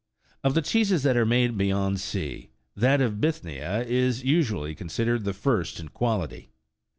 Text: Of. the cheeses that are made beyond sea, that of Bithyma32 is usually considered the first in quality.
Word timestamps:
Of. 0.43 0.55
the 0.55 0.63
cheeses 0.63 1.03
that 1.03 1.15
are 1.15 1.27
made 1.27 1.59
beyond 1.59 1.99
sea, 1.99 2.49
that 2.75 3.01
of 3.01 3.17
Bithyma32 3.19 3.85
is 3.85 4.23
usually 4.23 4.73
considered 4.73 5.25
the 5.25 5.33
first 5.35 5.79
in 5.79 5.89
quality. 5.89 6.49